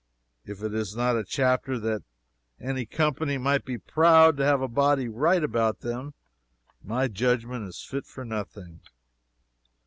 [0.45, 2.01] If it is not a chapter that
[2.59, 6.15] any company might be proud to have a body write about them,
[6.83, 8.79] my judgment is fit for nothing.